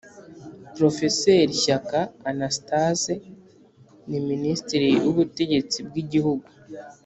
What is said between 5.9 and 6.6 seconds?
igihugu